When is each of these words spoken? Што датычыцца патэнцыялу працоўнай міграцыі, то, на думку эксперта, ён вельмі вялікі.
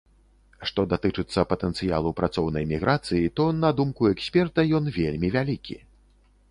Што 0.69 0.85
датычыцца 0.93 1.43
патэнцыялу 1.51 2.13
працоўнай 2.21 2.65
міграцыі, 2.73 3.31
то, 3.41 3.49
на 3.63 3.69
думку 3.83 4.01
эксперта, 4.15 4.61
ён 4.81 4.93
вельмі 4.99 5.27
вялікі. 5.39 5.75